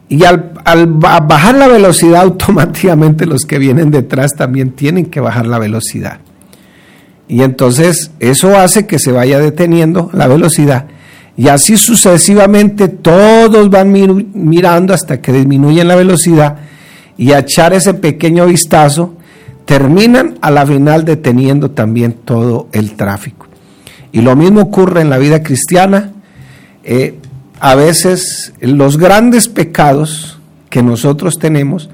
Y 0.08 0.24
al, 0.24 0.52
bajar 0.86 1.54
la 1.54 1.68
velocidad, 1.68 2.20
automáticamente 2.22 3.26
los 3.26 3.44
que 3.44 3.58
vienen 3.58 3.90
detrás 3.90 4.32
también 4.36 4.72
tienen 4.72 5.06
que 5.06 5.20
bajar 5.20 5.46
la 5.46 5.58
velocidad. 5.58 6.18
Y 7.28 7.42
entonces 7.42 8.10
eso 8.20 8.58
hace 8.58 8.86
que 8.86 8.98
se 8.98 9.10
vaya 9.10 9.38
deteniendo 9.38 10.10
la 10.12 10.26
velocidad. 10.26 10.86
Y 11.36 11.48
así 11.48 11.78
sucesivamente 11.78 12.88
todos 12.88 13.70
van 13.70 13.90
mirando 14.34 14.92
hasta 14.92 15.22
que 15.22 15.32
disminuyen 15.32 15.88
la 15.88 15.96
velocidad 15.96 16.58
y 17.16 17.32
a 17.32 17.38
echar 17.38 17.72
ese 17.72 17.94
pequeño 17.94 18.46
vistazo 18.46 19.14
terminan 19.64 20.38
a 20.42 20.50
la 20.50 20.66
final 20.66 21.04
deteniendo 21.04 21.70
también 21.70 22.12
todo 22.24 22.68
el 22.72 22.92
tráfico. 22.96 23.41
Y 24.12 24.20
lo 24.20 24.36
mismo 24.36 24.60
ocurre 24.60 25.00
en 25.00 25.10
la 25.10 25.18
vida 25.18 25.42
cristiana. 25.42 26.12
Eh, 26.84 27.18
a 27.60 27.74
veces 27.74 28.52
los 28.60 28.98
grandes 28.98 29.48
pecados 29.48 30.38
que 30.68 30.82
nosotros 30.82 31.38
tenemos, 31.38 31.90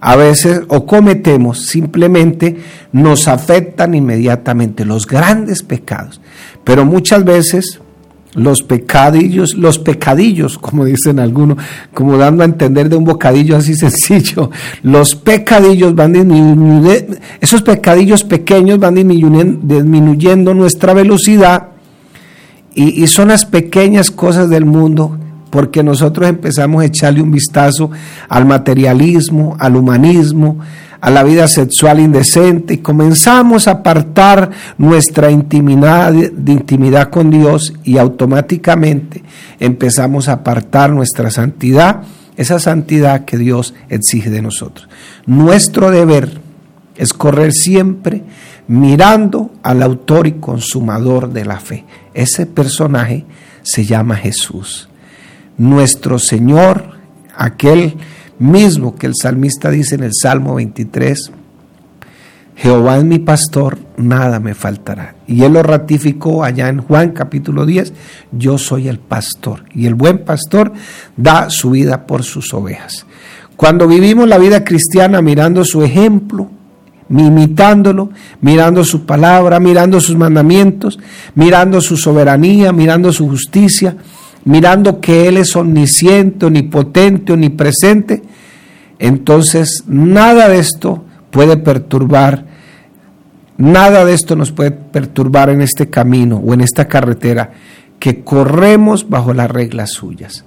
a 0.00 0.16
veces 0.16 0.62
o 0.68 0.86
cometemos, 0.86 1.66
simplemente 1.66 2.56
nos 2.92 3.28
afectan 3.28 3.94
inmediatamente, 3.94 4.84
los 4.84 5.06
grandes 5.06 5.62
pecados. 5.62 6.20
Pero 6.64 6.84
muchas 6.84 7.24
veces 7.24 7.80
los 8.34 8.62
pecadillos, 8.62 9.54
los 9.54 9.78
pecadillos, 9.78 10.58
como 10.58 10.84
dicen 10.84 11.18
algunos, 11.18 11.58
como 11.92 12.16
dando 12.16 12.42
a 12.42 12.46
entender 12.46 12.88
de 12.88 12.96
un 12.96 13.04
bocadillo 13.04 13.56
así 13.56 13.74
sencillo, 13.76 14.50
los 14.82 15.14
pecadillos 15.14 15.94
van 15.94 16.12
disminuyendo, 16.12 17.16
esos 17.40 17.62
pecadillos 17.62 18.24
pequeños 18.24 18.78
van 18.78 18.94
disminuyendo 18.94 20.54
nuestra 20.54 20.94
velocidad 20.94 21.68
y, 22.72 23.06
son 23.08 23.28
las 23.28 23.44
pequeñas 23.44 24.10
cosas 24.10 24.48
del 24.48 24.64
mundo 24.64 25.18
porque 25.50 25.82
nosotros 25.82 26.28
empezamos 26.28 26.82
a 26.82 26.86
echarle 26.86 27.20
un 27.20 27.32
vistazo 27.32 27.90
al 28.28 28.46
materialismo, 28.46 29.56
al 29.58 29.74
humanismo, 29.74 30.58
a 31.00 31.10
la 31.10 31.22
vida 31.22 31.48
sexual 31.48 32.00
indecente 32.00 32.74
y 32.74 32.78
comenzamos 32.78 33.68
a 33.68 33.72
apartar 33.72 34.50
nuestra 34.78 35.30
intimidad, 35.30 36.12
de 36.12 36.52
intimidad 36.52 37.10
con 37.10 37.30
Dios 37.30 37.72
y 37.84 37.98
automáticamente 37.98 39.22
empezamos 39.58 40.28
a 40.28 40.34
apartar 40.34 40.90
nuestra 40.90 41.30
santidad, 41.30 42.02
esa 42.36 42.58
santidad 42.58 43.24
que 43.24 43.38
Dios 43.38 43.74
exige 43.88 44.30
de 44.30 44.42
nosotros. 44.42 44.88
Nuestro 45.26 45.90
deber 45.90 46.40
es 46.96 47.12
correr 47.12 47.52
siempre 47.52 48.22
mirando 48.68 49.50
al 49.62 49.82
autor 49.82 50.26
y 50.26 50.32
consumador 50.32 51.32
de 51.32 51.44
la 51.44 51.60
fe. 51.60 51.84
Ese 52.14 52.46
personaje 52.46 53.24
se 53.62 53.84
llama 53.84 54.16
Jesús. 54.16 54.88
Nuestro 55.56 56.18
Señor, 56.18 56.98
aquel 57.34 57.96
mismo 58.40 58.96
que 58.96 59.06
el 59.06 59.14
salmista 59.14 59.70
dice 59.70 59.94
en 59.94 60.02
el 60.02 60.12
Salmo 60.12 60.56
23, 60.56 61.30
Jehová 62.56 62.98
es 62.98 63.04
mi 63.04 63.18
pastor, 63.18 63.78
nada 63.96 64.40
me 64.40 64.54
faltará. 64.54 65.14
Y 65.26 65.44
él 65.44 65.54
lo 65.54 65.62
ratificó 65.62 66.44
allá 66.44 66.68
en 66.68 66.82
Juan 66.82 67.12
capítulo 67.12 67.64
10, 67.64 67.92
yo 68.32 68.58
soy 68.58 68.88
el 68.88 68.98
pastor. 68.98 69.64
Y 69.74 69.86
el 69.86 69.94
buen 69.94 70.24
pastor 70.24 70.72
da 71.16 71.48
su 71.48 71.70
vida 71.70 72.06
por 72.06 72.22
sus 72.22 72.52
ovejas. 72.52 73.06
Cuando 73.56 73.86
vivimos 73.86 74.28
la 74.28 74.38
vida 74.38 74.64
cristiana 74.64 75.22
mirando 75.22 75.64
su 75.64 75.82
ejemplo, 75.82 76.50
imitándolo, 77.08 78.10
mirando 78.40 78.84
su 78.84 79.04
palabra, 79.04 79.58
mirando 79.58 80.00
sus 80.00 80.16
mandamientos, 80.16 80.98
mirando 81.34 81.80
su 81.80 81.96
soberanía, 81.96 82.72
mirando 82.72 83.12
su 83.12 83.28
justicia, 83.28 83.96
mirando 84.44 85.00
que 85.00 85.28
Él 85.28 85.36
es 85.36 85.54
omnisciente, 85.56 86.46
omnipotente, 86.46 87.32
omnipresente, 87.32 88.22
entonces 88.98 89.84
nada 89.86 90.48
de 90.48 90.58
esto 90.58 91.04
puede 91.30 91.56
perturbar, 91.56 92.44
nada 93.56 94.04
de 94.04 94.14
esto 94.14 94.36
nos 94.36 94.52
puede 94.52 94.72
perturbar 94.72 95.50
en 95.50 95.62
este 95.62 95.88
camino 95.88 96.36
o 96.36 96.54
en 96.54 96.60
esta 96.60 96.88
carretera 96.88 97.52
que 97.98 98.24
corremos 98.24 99.08
bajo 99.08 99.34
las 99.34 99.50
reglas 99.50 99.90
suyas. 99.90 100.44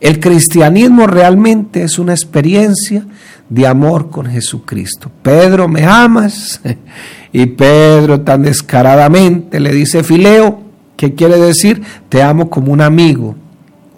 El 0.00 0.18
cristianismo 0.18 1.06
realmente 1.06 1.82
es 1.82 1.98
una 1.98 2.12
experiencia 2.12 3.04
de 3.50 3.66
amor 3.66 4.08
con 4.08 4.26
Jesucristo. 4.26 5.10
Pedro, 5.22 5.68
¿me 5.68 5.84
amas? 5.84 6.60
Y 7.32 7.46
Pedro 7.46 8.22
tan 8.22 8.42
descaradamente 8.42 9.60
le 9.60 9.70
dice, 9.70 10.02
Fileo, 10.02 10.69
¿qué 11.00 11.14
quiere 11.14 11.38
decir? 11.38 11.80
Te 12.10 12.22
amo 12.22 12.50
como 12.50 12.74
un 12.74 12.82
amigo. 12.82 13.34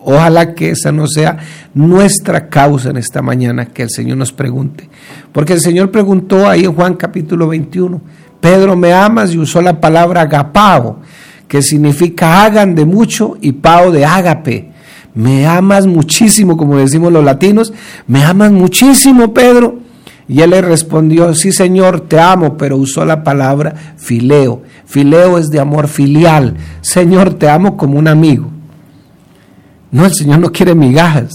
Ojalá 0.04 0.54
que 0.54 0.70
esa 0.70 0.92
no 0.92 1.08
sea 1.08 1.36
nuestra 1.74 2.48
causa 2.48 2.90
en 2.90 2.96
esta 2.96 3.22
mañana, 3.22 3.66
que 3.66 3.82
el 3.82 3.90
Señor 3.90 4.18
nos 4.18 4.32
pregunte. 4.32 4.88
Porque 5.32 5.54
el 5.54 5.60
Señor 5.60 5.90
preguntó 5.90 6.48
ahí 6.48 6.64
en 6.64 6.74
Juan 6.74 6.94
capítulo 6.94 7.48
21, 7.48 8.00
Pedro, 8.40 8.76
¿me 8.76 8.92
amas? 8.92 9.34
Y 9.34 9.38
usó 9.38 9.60
la 9.60 9.80
palabra 9.80 10.20
agapao, 10.20 11.00
que 11.48 11.60
significa 11.60 12.44
hagan 12.44 12.76
de 12.76 12.84
mucho 12.84 13.36
y 13.40 13.50
pao 13.50 13.90
de 13.90 14.04
ágape 14.04 14.70
me 15.14 15.46
amas 15.46 15.86
muchísimo, 15.86 16.56
como 16.56 16.78
decimos 16.78 17.12
los 17.12 17.24
latinos, 17.24 17.72
me 18.06 18.24
amas 18.24 18.50
muchísimo, 18.50 19.34
Pedro. 19.34 19.80
Y 20.28 20.40
él 20.40 20.50
le 20.50 20.62
respondió, 20.62 21.34
sí 21.34 21.52
Señor, 21.52 22.02
te 22.02 22.18
amo, 22.18 22.56
pero 22.56 22.76
usó 22.76 23.04
la 23.04 23.22
palabra 23.22 23.74
fileo. 23.96 24.62
Fileo 24.92 25.38
es 25.38 25.48
de 25.48 25.58
amor 25.58 25.88
filial. 25.88 26.54
Señor, 26.82 27.32
te 27.32 27.48
amo 27.48 27.78
como 27.78 27.98
un 27.98 28.08
amigo. 28.08 28.50
No, 29.90 30.04
el 30.04 30.12
Señor 30.12 30.38
no 30.38 30.52
quiere 30.52 30.74
migajas. 30.74 31.32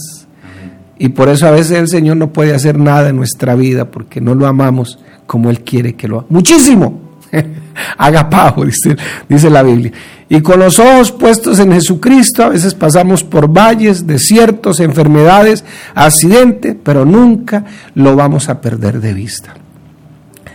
Y 1.00 1.10
por 1.10 1.28
eso 1.28 1.48
a 1.48 1.52
veces 1.52 1.72
el 1.72 1.88
Señor 1.88 2.18
no 2.18 2.32
puede 2.32 2.54
hacer 2.54 2.78
nada 2.78 3.10
en 3.10 3.16
nuestra 3.16 3.56
vida 3.56 3.90
porque 3.90 4.22
no 4.22 4.36
lo 4.36 4.46
amamos 4.46 5.00
como 5.26 5.50
Él 5.50 5.62
quiere 5.62 5.96
que 5.96 6.08
lo 6.08 6.18
amemos. 6.20 6.32
Muchísimo. 6.32 7.02
Agapao, 7.98 8.64
dice, 8.64 8.96
dice 9.28 9.50
la 9.50 9.64
Biblia. 9.64 9.92
Y 10.30 10.42
con 10.42 10.60
los 10.60 10.78
ojos 10.78 11.12
puestos 11.12 11.58
en 11.58 11.72
Jesucristo, 11.72 12.44
a 12.44 12.50
veces 12.50 12.76
pasamos 12.76 13.24
por 13.24 13.52
valles, 13.52 14.06
desiertos, 14.06 14.80
enfermedades, 14.80 15.66
accidentes, 15.96 16.76
pero 16.84 17.06
nunca 17.06 17.66
lo 17.96 18.16
vamos 18.16 18.50
a 18.50 18.62
perder 18.62 19.02
de 19.02 19.14
vista. 19.14 19.56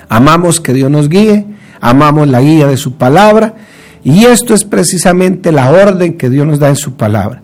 Amamos 0.09 0.61
que 0.61 0.73
Dios 0.73 0.88
nos 0.88 1.09
guíe, 1.09 1.51
amamos 1.82 2.28
la 2.28 2.40
guía 2.40 2.66
de 2.66 2.78
su 2.78 2.94
palabra, 2.94 3.56
y 4.02 4.24
esto 4.24 4.54
es 4.54 4.64
precisamente 4.64 5.52
la 5.52 5.70
orden 5.70 6.16
que 6.16 6.30
Dios 6.30 6.46
nos 6.46 6.58
da 6.58 6.70
en 6.70 6.76
su 6.76 6.94
palabra. 6.94 7.42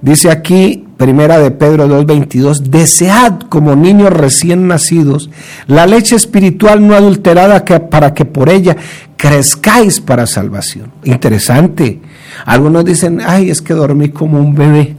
Dice 0.00 0.30
aquí, 0.30 0.84
primera 0.96 1.38
de 1.38 1.50
Pedro 1.50 1.88
2.22, 1.88 2.60
desead 2.62 3.40
como 3.48 3.74
niños 3.74 4.10
recién 4.10 4.68
nacidos 4.68 5.30
la 5.66 5.86
leche 5.86 6.14
espiritual 6.14 6.86
no 6.86 6.94
adulterada 6.94 7.64
que, 7.64 7.80
para 7.80 8.14
que 8.14 8.24
por 8.24 8.48
ella 8.48 8.76
crezcáis 9.16 10.00
para 10.00 10.26
salvación. 10.26 10.92
Interesante. 11.04 12.00
Algunos 12.44 12.84
dicen, 12.84 13.20
ay, 13.26 13.50
es 13.50 13.60
que 13.62 13.74
dormí 13.74 14.10
como 14.10 14.38
un 14.38 14.54
bebé. 14.54 14.96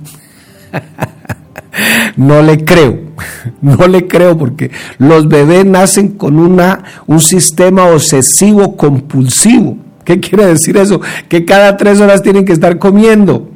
no 2.15 2.41
le 2.41 2.63
creo, 2.63 2.99
no 3.61 3.87
le 3.87 4.07
creo 4.07 4.37
porque 4.37 4.71
los 4.97 5.27
bebés 5.27 5.65
nacen 5.65 6.09
con 6.09 6.39
una, 6.39 6.83
un 7.07 7.19
sistema 7.19 7.85
obsesivo 7.85 8.75
compulsivo. 8.75 9.77
¿Qué 10.03 10.19
quiere 10.19 10.45
decir 10.45 10.77
eso? 10.77 11.01
Que 11.27 11.45
cada 11.45 11.77
tres 11.77 11.99
horas 11.99 12.21
tienen 12.21 12.45
que 12.45 12.53
estar 12.53 12.77
comiendo. 12.77 13.49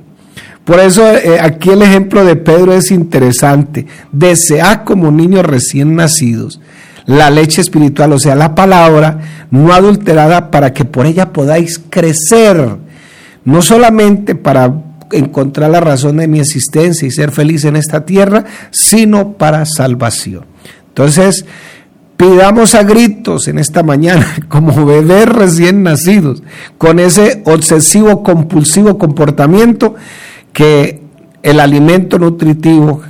Por 0.65 0.79
eso 0.79 1.07
eh, 1.07 1.39
aquí 1.39 1.69
el 1.69 1.81
ejemplo 1.81 2.25
de 2.25 2.35
Pedro 2.35 2.73
es 2.73 2.91
interesante. 2.91 3.85
Desea 4.11 4.83
como 4.83 5.11
niños 5.11 5.45
recién 5.45 5.95
nacidos 5.95 6.59
la 7.09 7.31
leche 7.31 7.61
espiritual, 7.61 8.13
o 8.13 8.19
sea, 8.19 8.35
la 8.35 8.53
palabra 8.53 9.19
no 9.49 9.73
adulterada, 9.73 10.51
para 10.51 10.73
que 10.73 10.85
por 10.85 11.07
ella 11.07 11.33
podáis 11.33 11.81
crecer, 11.89 12.77
no 13.45 13.63
solamente 13.63 14.35
para 14.35 14.71
encontrar 15.11 15.71
la 15.71 15.79
razón 15.79 16.17
de 16.17 16.27
mi 16.27 16.39
existencia 16.39 17.07
y 17.07 17.11
ser 17.11 17.31
feliz 17.31 17.65
en 17.65 17.75
esta 17.75 18.05
tierra, 18.05 18.45
sino 18.71 19.33
para 19.33 19.65
salvación. 19.65 20.45
Entonces, 20.89 21.45
pidamos 22.17 22.75
a 22.75 22.83
gritos 22.83 23.47
en 23.47 23.59
esta 23.59 23.83
mañana, 23.83 24.25
como 24.49 24.85
bebés 24.85 25.27
recién 25.27 25.83
nacidos, 25.83 26.43
con 26.77 26.99
ese 26.99 27.41
obsesivo 27.45 28.23
compulsivo 28.23 28.97
comportamiento, 28.97 29.95
que 30.53 31.01
el 31.43 31.59
alimento 31.59 32.19
nutritivo 32.19 33.01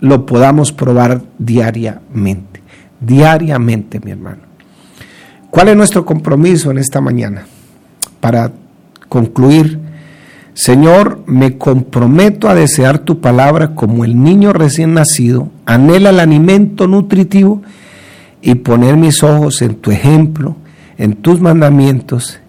lo 0.00 0.26
podamos 0.26 0.72
probar 0.72 1.22
diariamente, 1.38 2.60
diariamente, 3.00 4.00
mi 4.00 4.10
hermano. 4.10 4.42
¿Cuál 5.50 5.68
es 5.68 5.76
nuestro 5.76 6.04
compromiso 6.04 6.70
en 6.70 6.78
esta 6.78 7.00
mañana? 7.00 7.46
Para 8.20 8.52
concluir, 9.08 9.78
Señor, 10.56 11.22
me 11.26 11.58
comprometo 11.58 12.48
a 12.48 12.54
desear 12.54 13.00
tu 13.00 13.20
palabra 13.20 13.74
como 13.74 14.06
el 14.06 14.22
niño 14.22 14.54
recién 14.54 14.94
nacido, 14.94 15.50
anhela 15.66 16.08
el 16.08 16.18
alimento 16.18 16.86
nutritivo 16.86 17.60
y 18.40 18.54
poner 18.54 18.96
mis 18.96 19.22
ojos 19.22 19.60
en 19.60 19.74
tu 19.74 19.90
ejemplo, 19.90 20.56
en 20.96 21.16
tus 21.16 21.42
mandamientos 21.42 22.40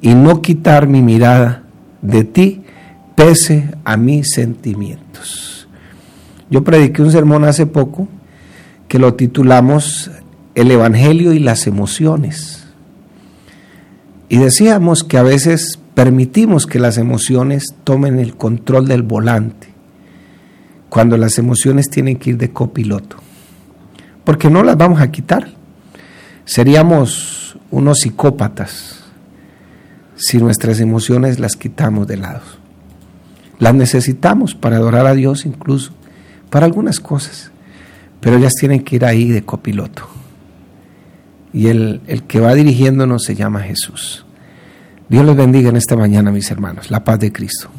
y 0.00 0.14
no 0.14 0.42
quitar 0.42 0.88
mi 0.88 1.00
mirada 1.00 1.62
de 2.02 2.24
ti 2.24 2.62
pese 3.14 3.70
a 3.84 3.96
mis 3.96 4.32
sentimientos. 4.32 5.68
Yo 6.50 6.64
prediqué 6.64 7.02
un 7.02 7.12
sermón 7.12 7.44
hace 7.44 7.66
poco 7.66 8.08
que 8.88 8.98
lo 8.98 9.14
titulamos 9.14 10.10
El 10.56 10.72
Evangelio 10.72 11.32
y 11.32 11.38
las 11.38 11.68
emociones. 11.68 12.66
Y 14.28 14.38
decíamos 14.38 15.04
que 15.04 15.18
a 15.18 15.22
veces 15.22 15.78
permitimos 15.94 16.66
que 16.66 16.80
las 16.80 16.98
emociones 16.98 17.74
tomen 17.84 18.18
el 18.18 18.36
control 18.36 18.86
del 18.88 19.02
volante, 19.02 19.68
cuando 20.88 21.16
las 21.16 21.38
emociones 21.38 21.88
tienen 21.88 22.16
que 22.16 22.30
ir 22.30 22.38
de 22.38 22.52
copiloto, 22.52 23.16
porque 24.24 24.50
no 24.50 24.62
las 24.62 24.76
vamos 24.76 25.00
a 25.00 25.10
quitar. 25.10 25.48
Seríamos 26.44 27.56
unos 27.70 28.00
psicópatas 28.00 29.04
si 30.16 30.38
nuestras 30.38 30.80
emociones 30.80 31.38
las 31.38 31.56
quitamos 31.56 32.06
de 32.06 32.18
lado. 32.18 32.42
Las 33.58 33.74
necesitamos 33.74 34.54
para 34.54 34.76
adorar 34.76 35.06
a 35.06 35.14
Dios 35.14 35.46
incluso, 35.46 35.92
para 36.50 36.66
algunas 36.66 37.00
cosas, 37.00 37.50
pero 38.20 38.36
ellas 38.36 38.52
tienen 38.58 38.82
que 38.84 38.96
ir 38.96 39.04
ahí 39.04 39.30
de 39.30 39.44
copiloto. 39.44 40.08
Y 41.52 41.68
el, 41.68 42.00
el 42.08 42.24
que 42.24 42.40
va 42.40 42.54
dirigiéndonos 42.54 43.22
se 43.22 43.36
llama 43.36 43.60
Jesús. 43.60 44.26
Dios 45.08 45.24
les 45.24 45.36
bendiga 45.36 45.68
en 45.68 45.76
esta 45.76 45.96
mañana, 45.96 46.30
mis 46.30 46.50
hermanos. 46.50 46.90
La 46.90 47.04
paz 47.04 47.18
de 47.18 47.32
Cristo. 47.32 47.70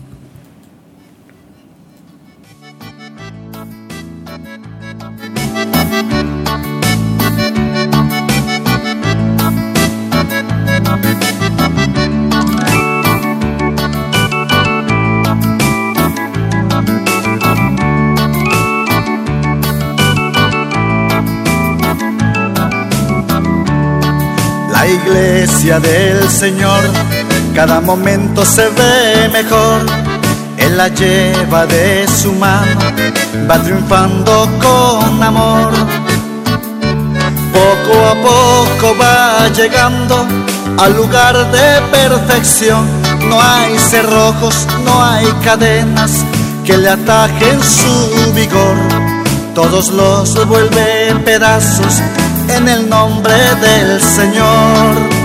Iglesia 25.06 25.80
del 25.80 26.30
Señor 26.30 26.84
cada 27.56 27.80
momento 27.80 28.44
se 28.44 28.68
ve 28.70 29.30
mejor. 29.32 29.86
Él 30.58 30.78
la 30.78 30.90
lleva 30.90 31.66
de 31.66 32.06
su 32.08 32.34
mano, 32.34 32.82
va 33.50 33.58
triunfando 33.64 34.48
con 34.62 35.24
amor. 35.24 35.72
Poco 37.54 37.94
a 38.08 38.16
poco 38.16 38.96
va 39.02 39.48
llegando 39.50 40.26
al 40.78 40.96
lugar 40.96 41.36
de 41.52 41.82
perfección. 41.92 42.86
No 43.30 43.42
hay 43.42 43.78
cerrojos, 43.78 44.68
no 44.84 45.04
hay 45.04 45.26
cadenas 45.44 46.26
que 46.66 46.78
le 46.78 46.90
atajen 46.90 47.64
su 47.64 48.34
vigor. 48.34 48.76
Todos 49.54 49.92
los 49.92 50.46
vuelve 50.48 51.16
pedazos 51.24 52.02
en 52.50 52.68
el 52.68 52.90
nombre 52.90 53.34
del 53.62 54.02
Señor 54.02 55.25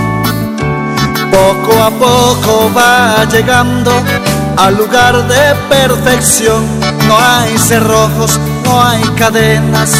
poco 1.31 1.81
a 1.81 1.89
poco 1.89 2.71
va 2.75 3.25
llegando 3.25 3.91
al 4.57 4.77
lugar 4.77 5.27
de 5.27 5.55
perfección. 5.69 6.63
No 7.07 7.17
hay 7.17 7.57
cerrojos, 7.57 8.39
no 8.65 8.81
hay 8.81 9.01
cadenas 9.17 9.91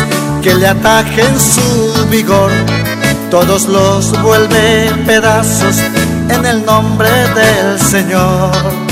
que 0.41 0.53
le 0.53 0.67
atajen 0.67 1.39
su 1.39 2.07
vigor. 2.09 2.51
Todos 3.29 3.67
los 3.67 4.21
vuelve 4.21 4.91
pedazos 5.05 5.77
en 6.29 6.45
el 6.45 6.65
nombre 6.65 7.09
del 7.09 7.79
Señor. 7.79 8.90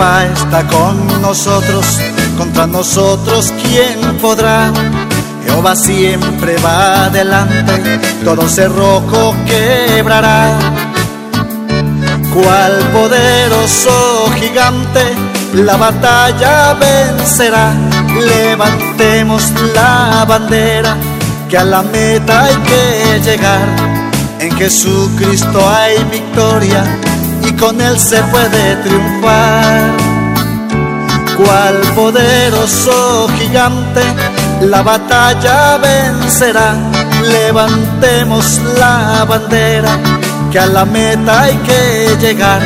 Está 0.00 0.66
con 0.66 1.20
nosotros, 1.20 1.84
contra 2.38 2.66
nosotros 2.66 3.52
quién 3.62 4.16
podrá. 4.16 4.72
Jehová 5.44 5.76
siempre 5.76 6.56
va 6.64 7.04
adelante, 7.04 8.00
todo 8.24 8.48
cerrojo 8.48 9.34
quebrará. 9.44 10.58
Cual 12.32 12.78
poderoso 12.94 14.32
gigante, 14.36 15.02
la 15.52 15.76
batalla 15.76 16.72
vencerá. 16.80 17.74
Levantemos 18.18 19.52
la 19.74 20.24
bandera, 20.26 20.96
que 21.50 21.58
a 21.58 21.64
la 21.64 21.82
meta 21.82 22.44
hay 22.44 22.56
que 22.56 23.20
llegar. 23.22 23.68
En 24.38 24.56
Jesucristo 24.56 25.60
hay 25.68 26.02
victoria 26.04 26.84
y 27.46 27.52
con 27.52 27.80
él 27.80 27.98
se 27.98 28.22
puede 28.24 28.76
triunfar. 28.76 29.90
Cual 31.36 31.76
poderoso 31.94 33.28
gigante, 33.38 34.02
la 34.60 34.82
batalla 34.82 35.78
vencerá. 35.78 36.74
Levantemos 37.22 38.60
la 38.78 39.24
bandera, 39.28 39.98
que 40.50 40.58
a 40.58 40.66
la 40.66 40.84
meta 40.84 41.42
hay 41.42 41.56
que 41.58 42.16
llegar. 42.20 42.60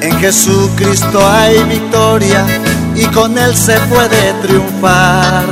En 0.00 0.18
Jesucristo 0.18 1.20
hay 1.28 1.62
victoria 1.64 2.44
y 2.94 3.04
con 3.06 3.36
él 3.36 3.54
se 3.56 3.78
puede 3.92 4.32
triunfar. 4.42 5.44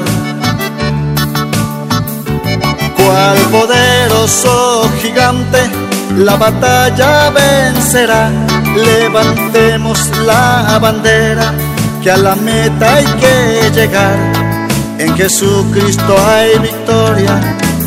Cual 2.96 3.38
poderoso 3.50 4.88
gigante, 5.02 5.85
la 6.14 6.36
batalla 6.36 7.30
vencerá. 7.30 8.30
Levantemos 8.74 10.10
la 10.26 10.78
bandera, 10.78 11.52
que 12.02 12.10
a 12.10 12.16
la 12.16 12.34
meta 12.34 12.94
hay 12.94 13.04
que 13.04 13.70
llegar. 13.74 14.18
En 14.98 15.14
Jesucristo 15.16 16.16
hay 16.28 16.58
victoria 16.58 17.40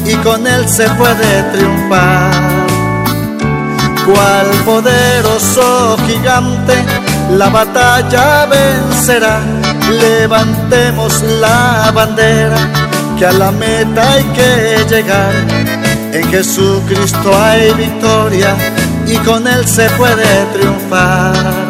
y 0.06 0.16
con 0.16 0.46
Él 0.46 0.68
se 0.68 0.90
puede 0.92 1.44
triunfar. 1.54 2.32
Cual 4.06 4.48
poderoso 4.66 5.98
gigante, 6.08 6.74
la 7.32 7.50
batalla 7.50 8.46
vencerá. 8.46 9.40
Levantemos 9.90 11.22
la 11.40 11.92
bandera, 11.94 12.58
que 13.18 13.26
a 13.26 13.32
la 13.32 13.52
meta 13.52 14.12
hay 14.12 14.24
que 14.24 14.86
llegar 14.90 15.79
en 16.14 16.30
Jesucristo 16.30 17.32
hay 17.36 17.74
victoria 17.74 18.56
y 19.08 19.16
con 19.18 19.48
Él 19.48 19.66
se 19.68 19.90
puede 19.92 20.46
triunfar. 20.54 21.69